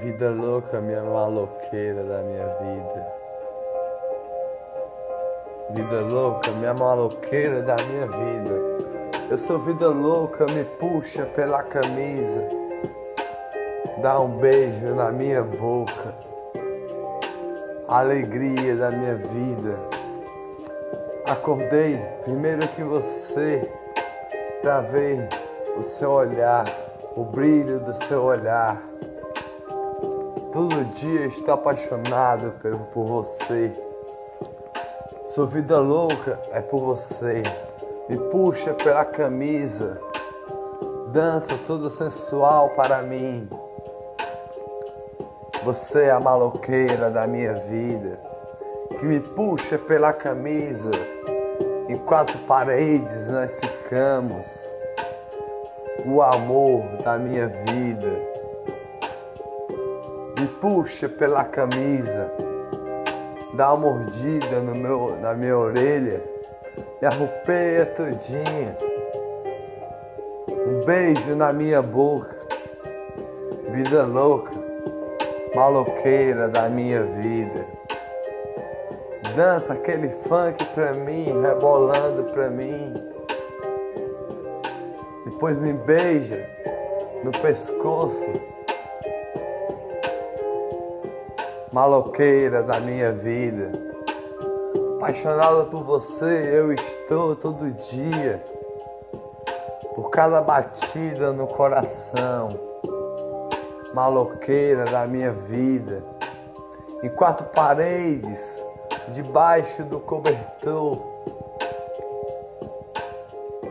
Vida 0.00 0.30
louca, 0.30 0.80
minha 0.80 1.02
maloqueira 1.02 2.02
da 2.04 2.22
minha 2.22 2.46
vida. 2.46 3.06
Vida 5.70 6.14
louca, 6.14 6.50
minha 6.52 6.74
maloqueira 6.74 7.62
da 7.62 7.76
minha 7.76 8.06
vida. 8.06 8.72
Eu 9.30 9.38
sou 9.38 9.58
vida 9.58 9.88
louca, 9.88 10.46
me 10.46 10.64
puxa 10.64 11.24
pela 11.26 11.62
camisa. 11.62 12.48
Dá 14.00 14.20
um 14.20 14.38
beijo 14.38 14.94
na 14.94 15.12
minha 15.12 15.42
boca. 15.42 16.14
Alegria 17.88 18.76
da 18.76 18.90
minha 18.90 19.16
vida. 19.16 19.78
Acordei 21.26 21.96
primeiro 22.24 22.66
que 22.68 22.82
você 22.82 23.70
pra 24.60 24.80
ver 24.80 25.28
o 25.76 25.82
seu 25.82 26.10
olhar, 26.10 26.64
o 27.16 27.24
brilho 27.24 27.80
do 27.80 27.92
seu 28.06 28.22
olhar. 28.22 28.82
Todo 30.52 30.84
dia 30.84 31.24
estou 31.24 31.54
apaixonado 31.54 32.52
por 32.92 33.06
você. 33.06 33.72
Sua 35.34 35.46
vida 35.46 35.78
louca 35.78 36.38
é 36.52 36.60
por 36.60 36.80
você. 36.80 37.42
Me 38.06 38.18
puxa 38.18 38.74
pela 38.74 39.02
camisa. 39.02 39.98
Dança 41.08 41.58
toda 41.66 41.88
sensual 41.88 42.68
para 42.76 43.00
mim. 43.00 43.48
Você 45.64 46.02
é 46.02 46.10
a 46.10 46.20
maloqueira 46.20 47.10
da 47.10 47.26
minha 47.26 47.54
vida. 47.54 48.20
Que 49.00 49.06
me 49.06 49.20
puxa 49.20 49.78
pela 49.78 50.12
camisa. 50.12 50.90
Em 51.88 51.96
quatro 51.96 52.38
paredes 52.40 53.26
nós 53.28 53.58
ficamos. 53.58 54.46
O 56.04 56.20
amor 56.20 56.82
da 57.02 57.16
minha 57.16 57.48
vida 57.48 58.31
me 60.42 60.48
puxa 60.48 61.08
pela 61.08 61.44
camisa, 61.44 62.28
dá 63.54 63.72
uma 63.72 63.92
mordida 63.92 64.58
no 64.58 64.74
meu, 64.74 65.16
na 65.20 65.34
minha 65.34 65.56
orelha, 65.56 66.20
me 67.00 67.06
arrupeia 67.06 67.86
todinha, 67.86 68.76
um 70.48 70.84
beijo 70.84 71.36
na 71.36 71.52
minha 71.52 71.80
boca, 71.80 72.36
vida 73.70 74.04
louca, 74.04 74.50
maloqueira 75.54 76.48
da 76.48 76.68
minha 76.68 77.04
vida. 77.04 77.64
Dança 79.36 79.74
aquele 79.74 80.08
funk 80.08 80.64
pra 80.74 80.92
mim, 80.92 81.40
rebolando 81.40 82.24
pra 82.32 82.50
mim. 82.50 82.92
Depois 85.24 85.56
me 85.56 85.72
beija 85.72 86.44
no 87.22 87.30
pescoço 87.30 88.52
maloqueira 91.72 92.62
da 92.62 92.78
minha 92.78 93.12
vida. 93.12 93.72
Apaixonada 94.96 95.64
por 95.64 95.82
você, 95.82 96.50
eu 96.52 96.72
estou 96.72 97.34
todo 97.34 97.70
dia, 97.70 98.44
por 99.94 100.10
cada 100.10 100.40
batida 100.42 101.32
no 101.32 101.46
coração. 101.46 102.50
Maloqueira 103.94 104.84
da 104.84 105.06
minha 105.06 105.32
vida, 105.32 106.04
em 107.02 107.08
quatro 107.08 107.46
paredes, 107.46 108.62
debaixo 109.08 109.82
do 109.82 109.98
cobertor. 109.98 111.10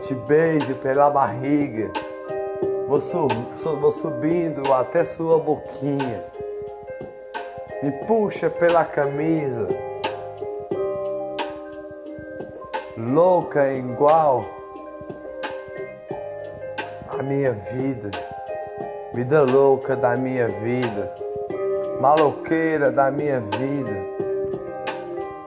Te 0.06 0.14
beijo 0.14 0.74
pela 0.76 1.08
barriga, 1.08 1.90
vou, 2.88 3.00
vou 3.80 3.92
subindo 3.92 4.72
até 4.72 5.04
sua 5.04 5.38
boquinha 5.38 6.24
me 7.82 7.90
puxa 8.06 8.48
pela 8.48 8.84
camisa, 8.84 9.66
louca 12.96 13.72
igual 13.72 14.44
a 17.08 17.20
minha 17.24 17.50
vida, 17.50 18.12
vida 19.12 19.42
louca 19.42 19.96
da 19.96 20.16
minha 20.16 20.46
vida, 20.46 21.12
maloqueira 22.00 22.92
da 22.92 23.10
minha 23.10 23.40
vida, 23.40 23.96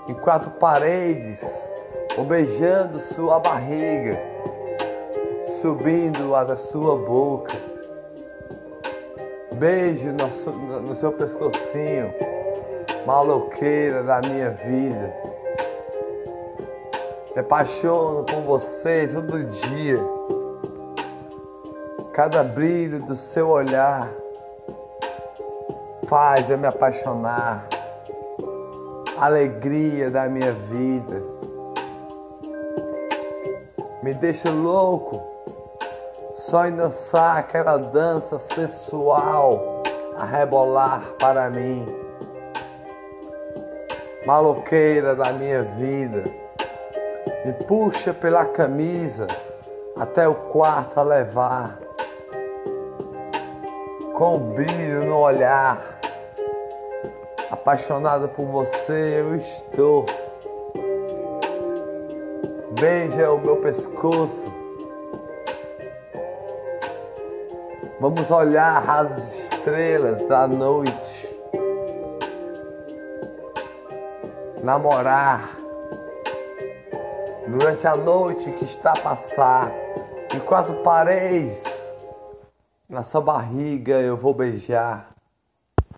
em 0.09 0.13
quatro 0.15 0.51
paredes, 0.51 1.39
ou 2.17 2.25
beijando 2.25 2.99
sua 2.99 3.39
barriga, 3.39 4.21
subindo 5.61 6.35
a 6.35 6.57
sua 6.57 6.97
boca 6.97 7.74
Beijo 9.57 10.11
no, 10.11 10.81
no 10.81 10.95
seu 10.97 11.13
pescocinho, 11.13 12.13
maloqueira 13.05 14.03
da 14.03 14.19
minha 14.19 14.49
vida. 14.49 15.13
Me 17.33 17.39
apaixono 17.39 18.25
por 18.25 18.41
você 18.41 19.07
todo 19.07 19.45
dia. 19.45 19.97
Cada 22.11 22.43
brilho 22.43 22.99
do 22.99 23.15
seu 23.15 23.47
olhar 23.47 24.11
faz 26.07 26.49
eu 26.49 26.57
me 26.57 26.67
apaixonar. 26.67 27.65
Alegria 29.17 30.11
da 30.11 30.27
minha 30.27 30.51
vida. 30.51 31.23
Me 34.03 34.13
deixa 34.13 34.51
louco 34.51 35.34
só 36.49 36.69
dançar 36.69 37.37
aquela 37.37 37.77
dança 37.77 38.37
sensual 38.37 39.81
a 40.15 40.23
rebolar 40.25 41.01
para 41.17 41.49
mim. 41.49 41.83
Maloqueira 44.27 45.15
da 45.15 45.31
minha 45.33 45.63
vida, 45.63 46.23
me 47.43 47.53
puxa 47.67 48.13
pela 48.13 48.45
camisa 48.45 49.27
até 49.99 50.27
o 50.27 50.35
quarto 50.35 50.99
a 50.99 51.03
levar, 51.03 51.79
com 54.13 54.37
brilho 54.53 55.05
no 55.05 55.17
olhar. 55.17 55.99
Apaixonada 57.49 58.27
por 58.27 58.45
você 58.45 59.19
eu 59.19 59.35
estou. 59.35 60.05
Beija 62.79 63.31
o 63.31 63.39
meu 63.39 63.57
pescoço 63.57 64.64
Vamos 67.97 68.29
olhar 68.29 68.89
as 68.89 69.43
estrelas 69.43 70.27
da 70.27 70.45
noite. 70.47 71.29
Namorar. 74.61 75.55
Durante 77.47 77.87
a 77.87 77.95
noite 77.95 78.51
que 78.51 78.65
está 78.65 78.91
a 78.91 78.99
passar, 78.99 79.71
em 80.33 80.39
quatro 80.39 80.73
paredes, 80.83 81.63
na 82.89 83.01
sua 83.01 83.21
barriga 83.21 83.93
eu 84.01 84.17
vou 84.17 84.33
beijar. 84.33 85.14